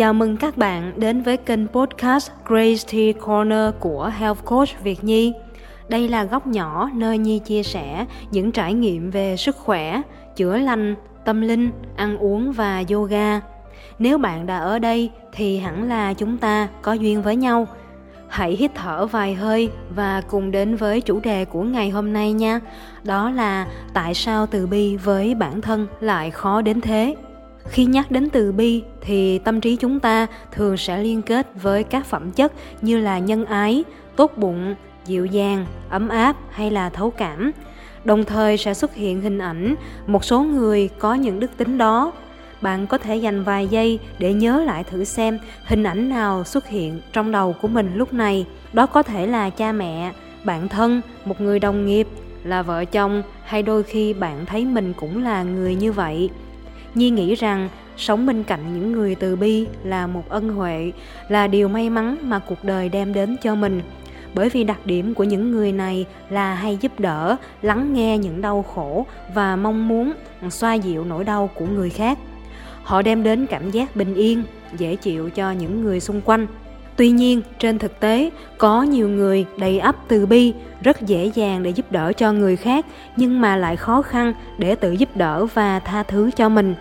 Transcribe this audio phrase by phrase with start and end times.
[0.00, 5.04] Chào mừng các bạn đến với kênh podcast Grace Tea Corner của Health Coach Việt
[5.04, 5.32] Nhi.
[5.88, 10.02] Đây là góc nhỏ nơi Nhi chia sẻ những trải nghiệm về sức khỏe,
[10.36, 10.94] chữa lành,
[11.24, 13.40] tâm linh, ăn uống và yoga.
[13.98, 17.66] Nếu bạn đã ở đây thì hẳn là chúng ta có duyên với nhau.
[18.28, 22.32] Hãy hít thở vài hơi và cùng đến với chủ đề của ngày hôm nay
[22.32, 22.60] nha.
[23.04, 27.16] Đó là tại sao từ bi với bản thân lại khó đến thế
[27.68, 31.84] khi nhắc đến từ bi, thì tâm trí chúng ta thường sẽ liên kết với
[31.84, 33.84] các phẩm chất như là nhân ái,
[34.16, 34.74] tốt bụng,
[35.06, 37.50] dịu dàng, ấm áp hay là thấu cảm.
[38.04, 39.74] Đồng thời sẽ xuất hiện hình ảnh
[40.06, 42.12] một số người có những đức tính đó.
[42.60, 46.68] Bạn có thể dành vài giây để nhớ lại thử xem hình ảnh nào xuất
[46.68, 48.46] hiện trong đầu của mình lúc này.
[48.72, 50.12] Đó có thể là cha mẹ,
[50.44, 52.08] bạn thân, một người đồng nghiệp,
[52.44, 56.30] là vợ chồng, hay đôi khi bạn thấy mình cũng là người như vậy.
[56.94, 60.92] Nhi nghĩ rằng sống bên cạnh những người từ bi là một ân huệ,
[61.28, 63.82] là điều may mắn mà cuộc đời đem đến cho mình.
[64.34, 68.40] Bởi vì đặc điểm của những người này là hay giúp đỡ, lắng nghe những
[68.40, 70.12] đau khổ và mong muốn
[70.50, 72.18] xoa dịu nỗi đau của người khác.
[72.82, 74.42] Họ đem đến cảm giác bình yên,
[74.78, 76.46] dễ chịu cho những người xung quanh.
[77.00, 81.62] Tuy nhiên, trên thực tế, có nhiều người đầy ắp từ bi, rất dễ dàng
[81.62, 85.46] để giúp đỡ cho người khác, nhưng mà lại khó khăn để tự giúp đỡ
[85.54, 86.74] và tha thứ cho mình.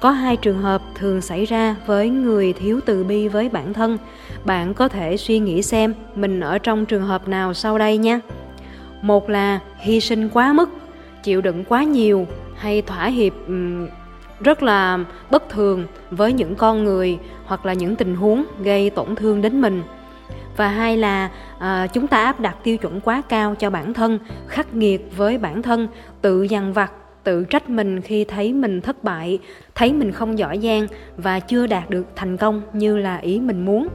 [0.00, 3.98] Có hai trường hợp thường xảy ra với người thiếu từ bi với bản thân.
[4.44, 8.20] Bạn có thể suy nghĩ xem mình ở trong trường hợp nào sau đây nhé.
[9.02, 10.70] Một là hy sinh quá mức,
[11.22, 12.26] chịu đựng quá nhiều
[12.56, 13.32] hay thỏa hiệp
[14.44, 19.16] rất là bất thường với những con người hoặc là những tình huống gây tổn
[19.16, 19.82] thương đến mình.
[20.56, 24.18] Và hai là à, chúng ta áp đặt tiêu chuẩn quá cao cho bản thân
[24.48, 25.88] khắc nghiệt với bản thân
[26.22, 26.92] tự dằn vặt
[27.24, 29.38] tự trách mình khi thấy mình thất bại
[29.74, 30.86] thấy mình không giỏi giang
[31.16, 33.88] và chưa đạt được thành công như là ý mình muốn.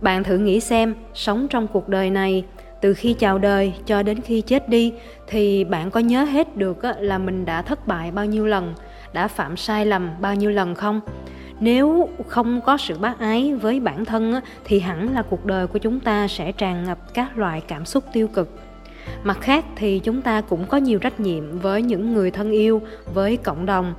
[0.00, 2.44] Bạn thử nghĩ xem sống trong cuộc đời này
[2.80, 4.92] từ khi chào đời cho đến khi chết đi
[5.26, 8.74] thì bạn có nhớ hết được là mình đã thất bại bao nhiêu lần?
[9.14, 11.00] Đã phạm sai lầm bao nhiêu lần không?
[11.60, 15.78] Nếu không có sự bác ái với bản thân thì hẳn là cuộc đời của
[15.78, 18.50] chúng ta sẽ tràn ngập các loại cảm xúc tiêu cực.
[19.22, 22.82] Mặt khác thì chúng ta cũng có nhiều trách nhiệm với những người thân yêu,
[23.14, 23.94] với cộng đồng.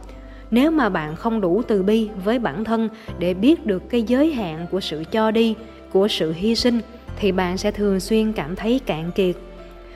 [0.51, 2.89] Nếu mà bạn không đủ từ bi với bản thân
[3.19, 5.55] để biết được cái giới hạn của sự cho đi,
[5.91, 6.79] của sự hy sinh,
[7.19, 9.35] thì bạn sẽ thường xuyên cảm thấy cạn kiệt.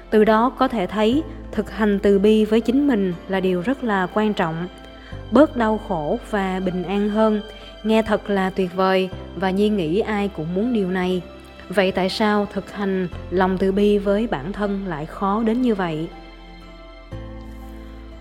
[0.09, 3.84] Từ đó có thể thấy thực hành từ bi với chính mình là điều rất
[3.84, 4.68] là quan trọng
[5.31, 7.41] bớt đau khổ và bình an hơn.
[7.84, 11.22] Nghe thật là tuyệt vời và nhi nghĩ ai cũng muốn điều này.
[11.69, 15.75] Vậy tại sao thực hành lòng từ bi với bản thân lại khó đến như
[15.75, 16.07] vậy?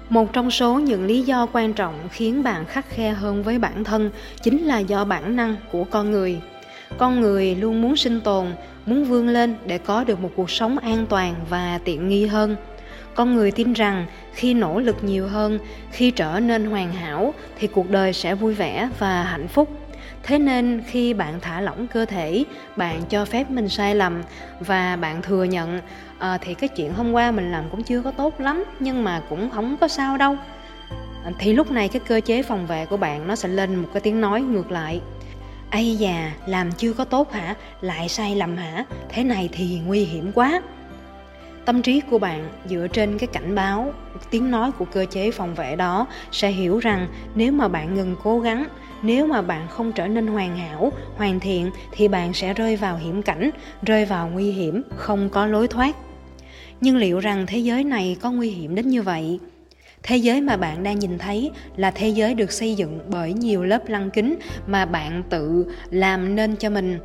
[0.09, 3.85] Một trong số những lý do quan trọng khiến bạn khắc khe hơn với bản
[3.85, 4.11] thân
[4.43, 6.41] chính là do bản năng của con người.
[6.99, 8.47] Con người luôn muốn sinh tồn,
[8.87, 12.57] muốn vươn lên để có được một cuộc sống an toàn và tiện nghi hơn
[13.15, 15.59] con người tin rằng khi nỗ lực nhiều hơn
[15.91, 19.69] khi trở nên hoàn hảo thì cuộc đời sẽ vui vẻ và hạnh phúc.
[20.23, 22.45] Thế nên khi bạn thả lỏng cơ thể
[22.77, 24.23] bạn cho phép mình sai lầm
[24.61, 25.81] và bạn thừa nhận
[26.19, 29.23] à, thì cái chuyện hôm qua mình làm cũng chưa có tốt lắm nhưng mà
[29.29, 30.37] cũng không có sao đâu.
[31.39, 34.01] Thì lúc này cái cơ chế phòng vệ của bạn nó sẽ lên một cái
[34.01, 35.01] tiếng nói ngược lại.
[35.71, 37.55] Ây già làm chưa có tốt hả?
[37.81, 38.85] Lại sai lầm hả?
[39.09, 40.63] Thế này thì nguy hiểm quá
[41.69, 43.93] tâm trí của bạn dựa trên cái cảnh báo,
[44.31, 48.17] tiếng nói của cơ chế phòng vệ đó sẽ hiểu rằng nếu mà bạn ngừng
[48.23, 48.65] cố gắng,
[49.03, 52.97] nếu mà bạn không trở nên hoàn hảo, hoàn thiện thì bạn sẽ rơi vào
[52.97, 53.51] hiểm cảnh,
[53.83, 55.97] rơi vào nguy hiểm, không có lối thoát.
[56.81, 59.39] Nhưng liệu rằng thế giới này có nguy hiểm đến như vậy?
[60.03, 63.65] Thế giới mà bạn đang nhìn thấy là thế giới được xây dựng bởi nhiều
[63.65, 64.37] lớp lăng kính
[64.67, 66.99] mà bạn tự làm nên cho mình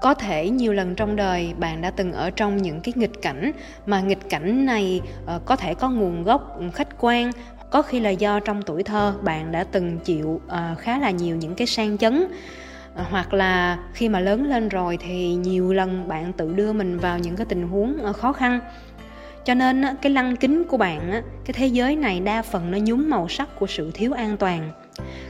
[0.00, 3.52] có thể nhiều lần trong đời bạn đã từng ở trong những cái nghịch cảnh
[3.86, 5.00] mà nghịch cảnh này
[5.36, 7.30] uh, có thể có nguồn gốc ừ, khách quan.
[7.70, 11.36] Có khi là do trong tuổi thơ bạn đã từng chịu uh, khá là nhiều
[11.36, 12.22] những cái sang chấn.
[12.22, 16.98] Uh, hoặc là khi mà lớn lên rồi thì nhiều lần bạn tự đưa mình
[16.98, 18.60] vào những cái tình huống khó khăn.
[19.44, 23.10] Cho nên cái lăng kính của bạn cái thế giới này đa phần nó nhúng
[23.10, 24.70] màu sắc của sự thiếu an toàn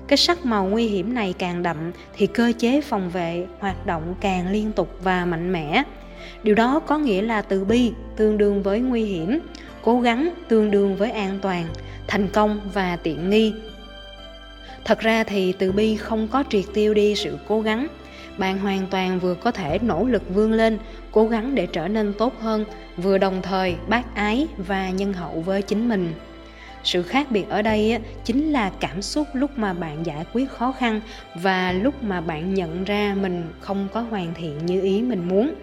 [0.09, 1.77] cái sắc màu nguy hiểm này càng đậm
[2.17, 5.83] thì cơ chế phòng vệ hoạt động càng liên tục và mạnh mẽ.
[6.43, 9.39] Điều đó có nghĩa là từ bi tương đương với nguy hiểm,
[9.83, 11.67] cố gắng tương đương với an toàn,
[12.07, 13.53] thành công và tiện nghi.
[14.85, 17.87] Thật ra thì từ bi không có triệt tiêu đi sự cố gắng.
[18.39, 20.79] Bạn hoàn toàn vừa có thể nỗ lực vươn lên,
[21.13, 22.65] cố gắng để trở nên tốt hơn,
[22.97, 26.13] vừa đồng thời bác ái và nhân hậu với chính mình
[26.85, 30.73] sự khác biệt ở đây chính là cảm xúc lúc mà bạn giải quyết khó
[30.73, 31.01] khăn
[31.35, 35.55] và lúc mà bạn nhận ra mình không có hoàn thiện như ý mình muốn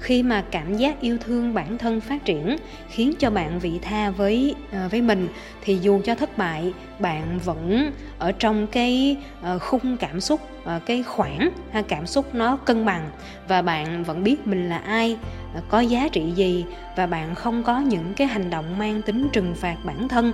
[0.00, 2.56] khi mà cảm giác yêu thương bản thân phát triển
[2.88, 5.28] khiến cho bạn vị tha với uh, với mình
[5.64, 9.16] thì dù cho thất bại bạn vẫn ở trong cái
[9.54, 13.10] uh, khung cảm xúc uh, cái khoảng ha cảm xúc nó cân bằng
[13.48, 15.16] và bạn vẫn biết mình là ai
[15.58, 16.64] uh, có giá trị gì
[16.96, 20.32] và bạn không có những cái hành động mang tính trừng phạt bản thân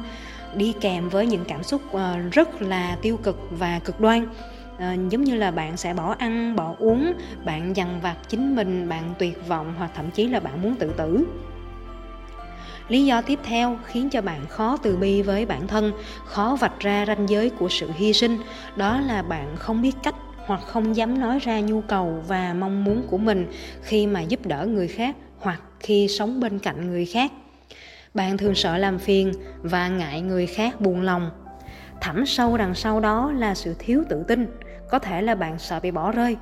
[0.54, 2.00] đi kèm với những cảm xúc uh,
[2.32, 4.26] rất là tiêu cực và cực đoan
[4.78, 7.12] à, giống như là bạn sẽ bỏ ăn bỏ uống
[7.44, 10.92] bạn dằn vặt chính mình bạn tuyệt vọng hoặc thậm chí là bạn muốn tự
[10.96, 11.24] tử.
[12.88, 15.92] Lý do tiếp theo khiến cho bạn khó từ bi với bản thân
[16.24, 18.38] khó vạch ra ranh giới của sự hy sinh
[18.76, 20.14] đó là bạn không biết cách
[20.46, 23.46] hoặc không dám nói ra nhu cầu và mong muốn của mình
[23.82, 27.32] khi mà giúp đỡ người khác hoặc khi sống bên cạnh người khác.
[28.14, 29.32] Bạn thường sợ làm phiền
[29.62, 31.30] và ngại người khác buồn lòng.
[32.00, 34.46] Thẳm sâu đằng sau đó là sự thiếu tự tin
[34.90, 36.36] có thể là bạn sợ bị bỏ rơi.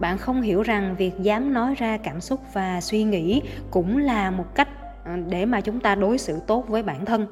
[0.00, 4.30] Bạn không hiểu rằng việc dám nói ra cảm xúc và suy nghĩ cũng là
[4.30, 4.68] một cách
[5.04, 7.26] ờ, để mà chúng ta đối xử tốt với bản thân.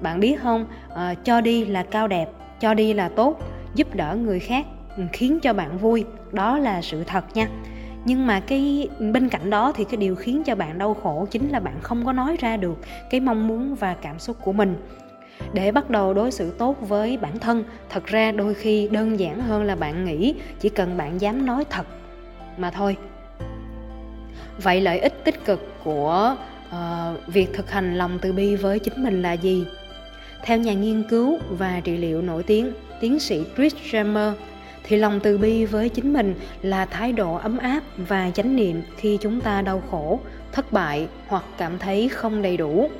[0.00, 0.66] Bạn biết không?
[0.94, 2.28] À, cho đi là cao đẹp
[2.60, 3.38] cho đi là tốt
[3.74, 7.48] giúp đỡ người khác ừ, khiến cho bạn vui đó là sự thật nha.
[8.04, 11.48] Nhưng mà cái bên cạnh đó thì cái điều khiến cho bạn đau khổ chính
[11.48, 12.78] là bạn không có nói ra được
[13.10, 14.76] cái mong muốn và cảm xúc của mình
[15.52, 19.40] để bắt đầu đối xử tốt với bản thân thật ra đôi khi đơn giản
[19.40, 21.86] hơn là bạn nghĩ chỉ cần bạn dám nói thật
[22.56, 22.96] mà thôi.
[24.62, 26.36] Vậy lợi ích tích cực của
[26.68, 29.64] uh, việc thực hành lòng từ bi với chính mình là gì?
[30.42, 34.32] Theo nhà nghiên cứu và trị liệu nổi tiếng tiến sĩ Chris Jammer
[34.84, 38.82] thì lòng từ bi với chính mình là thái độ ấm áp và chánh niệm
[38.96, 40.20] khi chúng ta đau khổ
[40.52, 42.90] thất bại hoặc cảm thấy không đầy đủ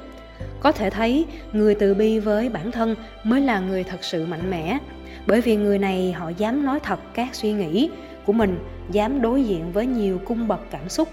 [0.62, 4.50] có thể thấy người từ bi với bản thân mới là người thật sự mạnh
[4.50, 4.79] mẽ.
[5.26, 7.91] Bởi vì người này họ dám nói thật các suy nghĩ
[8.26, 8.59] của mình,
[8.91, 11.09] dám đối diện với nhiều cung bậc cảm xúc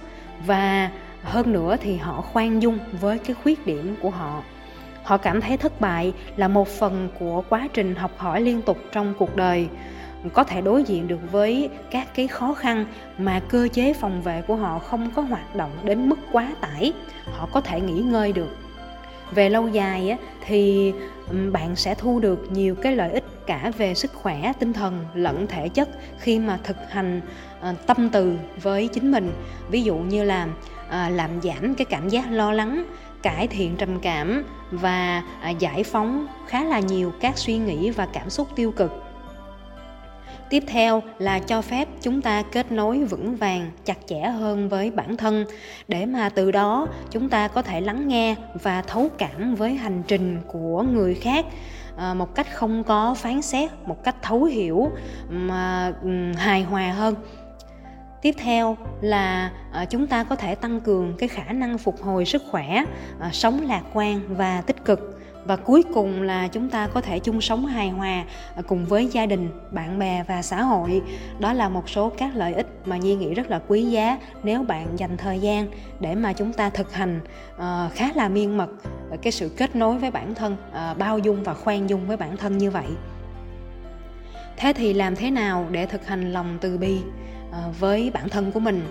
[0.45, 0.91] và
[1.23, 4.43] hơn nữa thì họ khoan dung với cái khuyết điểm của họ.
[5.03, 8.77] Họ cảm thấy thất bại là một phần của quá trình học hỏi liên tục
[8.91, 9.67] trong cuộc đời.
[10.33, 12.85] Có thể đối diện được với các cái khó khăn
[13.17, 16.93] mà cơ chế phòng vệ của họ không có hoạt động đến mức quá tải.
[17.25, 18.68] Họ có thể nghỉ ngơi được
[19.31, 20.93] về lâu dài á, thì
[21.51, 25.47] bạn sẽ thu được nhiều cái lợi ích cả về sức khỏe tinh thần lẫn
[25.47, 25.89] thể chất
[26.19, 27.21] khi mà thực hành
[27.61, 29.31] ờ, tâm từ với chính mình.
[29.71, 30.47] Ví dụ như là
[30.89, 32.85] ờ, làm giảm cái cảm giác lo lắng
[33.21, 38.07] cải thiện trầm cảm và à, giải phóng khá là nhiều các suy nghĩ và
[38.13, 39.08] cảm xúc tiêu cực
[40.49, 44.91] tiếp theo là cho phép chúng ta kết nối vững vàng, chặt chẽ hơn với
[44.91, 45.45] bản thân.
[45.87, 50.03] Để mà từ đó, chúng ta có thể lắng nghe và thấu cảm với hành
[50.07, 51.45] trình của người khác
[51.95, 54.91] ờ, một cách không có phán xét, một cách thấu hiểu,
[55.29, 57.15] mà ừ, hài hòa hơn.
[58.21, 62.25] Tiếp theo là ờ, chúng ta có thể tăng cường cái khả năng phục hồi
[62.25, 62.83] sức khỏe
[63.19, 67.19] ờ, sống lạc quan và tích cực và cuối cùng là chúng ta có thể
[67.19, 68.25] chung sống hài hòa
[68.55, 71.01] à, cùng với gia đình bạn bè và xã hội.
[71.39, 74.63] Đó là một số các lợi ích mà nhi nghĩ rất là quý giá nếu
[74.63, 75.67] bạn dành thời gian
[75.99, 77.19] để mà chúng ta thực hành
[77.55, 78.69] uh, khá là miên mật
[79.11, 82.17] à, cái sự kết nối với bản thân uh, bao dung và khoan dung với
[82.17, 82.87] bản thân như vậy.
[84.57, 86.97] Thế thì làm thế nào để thực hành lòng từ bi
[87.49, 88.81] uh, với bản thân của mình?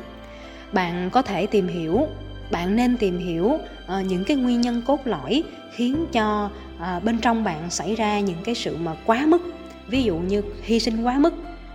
[0.72, 2.06] Bạn có thể tìm hiểu
[2.50, 3.60] bạn nên tìm hiểu uh,
[4.06, 8.42] những cái nguyên nhân cốt lõi khiến cho uh, bên trong bạn xảy ra những
[8.44, 9.42] cái sự mà quá mức.
[9.86, 11.34] Ví dụ như hy sinh quá mức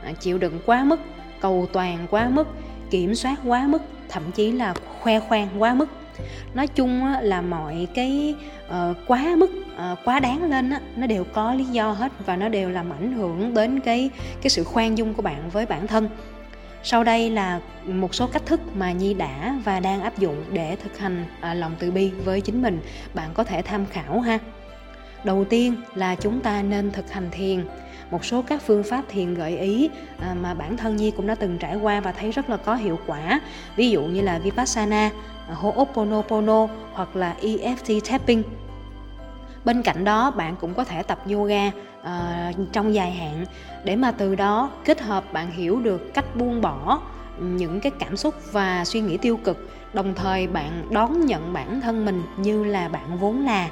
[0.10, 1.00] uh, chịu đựng quá mức
[1.42, 2.48] cầu toàn quá mức
[2.89, 5.89] kiểm soát quá mức thậm chí là khoe khoang quá mức.
[6.53, 8.36] Nói chung á, là mọi cái
[8.68, 9.51] uh, quá mức
[9.92, 12.94] uh, quá đáng lên á, nó đều có lý do hết và nó đều làm
[12.94, 14.10] ảnh hưởng đến cái
[14.42, 16.10] cái sự khoan dung của bạn với bản thân
[16.86, 20.75] sau đây là một số cách thức mà nhi đã và đang áp dụng để
[20.75, 22.80] thực hành à, lòng từ bi với chính mình.
[23.13, 24.40] Bạn có thể tham khảo ha.
[25.24, 27.66] Đầu tiên là chúng ta nên thực hành thiền.
[28.12, 31.36] Một số các phương pháp thiền gợi ý à, mà bản thân nhi cũng đã
[31.36, 33.42] từng trải qua và thấy rất là có hiệu quả.
[33.75, 35.10] Ví dụ như là vipassana
[35.48, 38.44] à, ho'oponopono hoặc là EFT tapping
[39.65, 41.67] bên cạnh đó bạn cũng có thể tập yoga
[42.01, 43.46] uh, trong dài hạn
[43.84, 47.01] để mà từ đó kết hợp bạn hiểu được cách buông bỏ
[47.39, 49.70] những cái cảm xúc và suy nghĩ tiêu cực.
[49.93, 53.70] Đồng thời bạn đón nhận bản thân mình như là bạn vốn là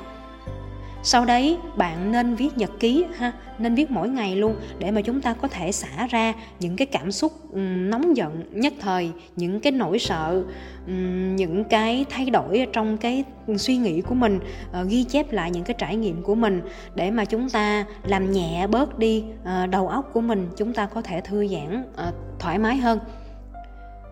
[1.03, 5.01] sau đấy bạn nên viết nhật ký ha nên viết mỗi ngày luôn để mà
[5.01, 9.11] chúng ta có thể xả ra những cái cảm xúc um, nóng giận nhất thời
[9.35, 10.43] những cái nỗi sợ
[10.87, 13.23] um, những cái thay đổi trong cái
[13.57, 14.39] suy nghĩ của mình
[14.81, 16.61] uh, ghi chép lại những cái trải nghiệm của mình
[16.95, 20.85] để mà chúng ta làm nhẹ bớt đi uh, đầu óc của mình chúng ta
[20.85, 22.99] có thể thư giãn uh, thoải mái hơn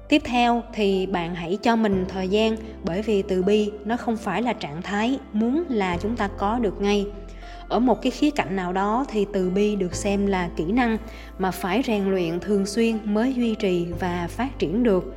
[0.10, 4.18] tiếp theo thì bạn hãy cho mình thời gian bởi vì từ bi nó không
[4.18, 7.08] phải là trạng thái muốn là chúng ta có được ngay.
[7.68, 10.98] Ở một cái khía cạnh nào đó thì từ bi được xem là kỹ năng
[11.39, 15.16] mà phải rèn luyện thường xuyên mới duy trì và phát triển được.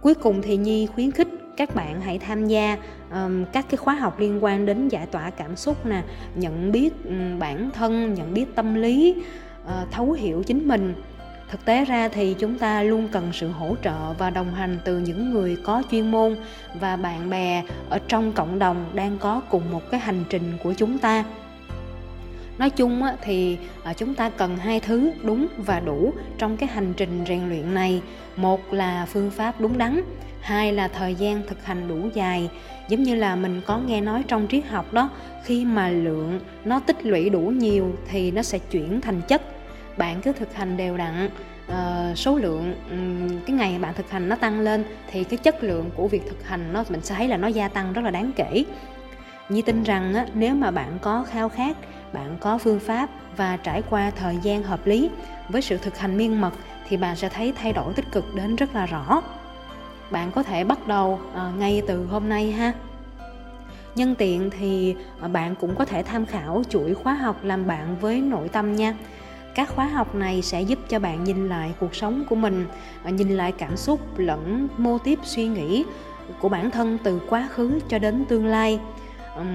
[0.00, 2.78] Cuối cùng thì nhi khuyến khích các bạn hãy tham gia
[3.10, 6.02] um, các cái khóa học liên quan đến giải tỏa cảm xúc nè
[6.34, 9.14] nhận biết um, bản thân nhận biết tâm lý
[9.64, 10.94] uh, thấu hiểu chính mình
[11.50, 14.98] thực tế ra thì chúng ta luôn cần sự hỗ trợ và đồng hành từ
[14.98, 16.36] những người có chuyên môn
[16.80, 20.74] và bạn bè ở trong cộng đồng đang có cùng một cái hành trình của
[20.74, 21.24] chúng ta.
[22.58, 26.92] Nói chung thì à, chúng ta cần hai thứ đúng và đủ trong cái hành
[26.96, 28.02] trình rèn luyện này.
[28.36, 30.00] Một là phương pháp đúng đắn,
[30.40, 32.50] hai là thời gian thực hành đủ dài.
[32.88, 35.10] Giống như là mình có nghe nói trong triết học đó,
[35.44, 39.42] khi mà lượng nó tích lũy đủ nhiều thì nó sẽ chuyển thành chất
[39.96, 41.30] bạn cứ thực hành đều đặn
[41.68, 45.62] uh, số lượng um, cái ngày bạn thực hành nó tăng lên thì cái chất
[45.62, 48.10] lượng của việc thực hành nó mình sẽ thấy là nó gia tăng rất là
[48.10, 48.64] đáng kể
[49.48, 51.76] Nhi tin rằng á, nếu mà bạn có khao khát,
[52.12, 55.10] bạn có phương pháp và trải qua thời gian hợp lý
[55.48, 56.52] với sự thực hành miên mật
[56.88, 59.22] thì bạn sẽ thấy thay đổi tích cực đến rất là rõ.
[60.10, 62.72] Bạn có thể bắt đầu à, ngay từ hôm nay ha.
[63.94, 67.96] Nhân tiện thì ờ, bạn cũng có thể tham khảo chuỗi khóa học làm bạn
[68.00, 68.94] với nội tâm nha
[69.56, 72.66] các khóa học này sẽ giúp cho bạn nhìn lại cuộc sống của mình
[73.10, 75.84] nhìn lại cảm xúc lẫn mô tiếp suy nghĩ
[76.40, 78.80] của bản thân từ quá khứ cho đến tương lai.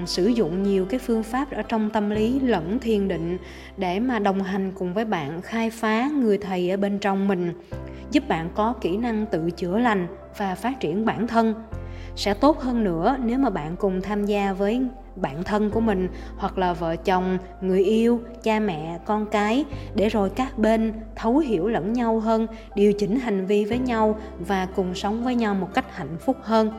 [0.06, 3.38] Sử dụng nhiều cái phương pháp ở trong tâm lý lẫn thiền định
[3.78, 7.54] để mà đồng hành cùng với bạn khai phá người thầy ở bên trong mình,
[8.12, 11.54] giúp bạn có kỹ năng tự chữa lành và phát triển bản thân.
[12.16, 14.82] Sẽ tốt hơn nữa nếu mà bạn cùng tham gia với
[15.16, 19.66] bạn thân của mình hoặc là vợ chồng, người yêu, cha mẹ, con cái
[19.96, 24.20] để rồi các bên thấu hiểu lẫn nhau hơn, điều chỉnh hành vi với nhau
[24.40, 26.72] và cùng sống với nhau một cách hạnh phúc hơn.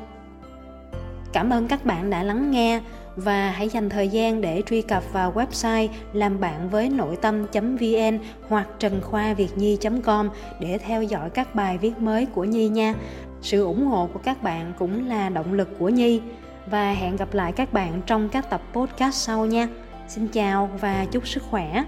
[1.32, 2.80] Cảm ơn các bạn đã lắng nghe
[3.16, 7.46] và hãy dành thời gian để truy cập vào website làm bạn với nội tâm
[7.52, 10.28] vn hoặc trần khoa việt nhi com
[10.60, 12.94] để theo dõi các bài viết mới của nhi nha.
[13.42, 16.20] Sự ủng hộ của các bạn cũng là động lực của nhi
[16.66, 19.68] và hẹn gặp lại các bạn trong các tập podcast sau nha.
[20.08, 21.84] Xin chào và chúc sức khỏe.